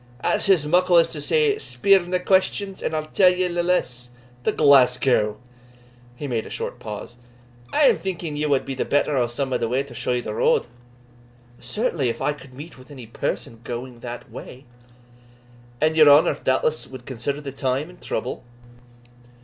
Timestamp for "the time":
17.39-17.87